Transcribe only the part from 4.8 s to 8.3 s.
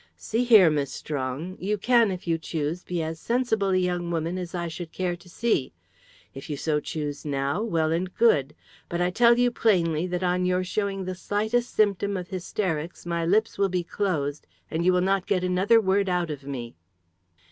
care to see. If you so choose now, well and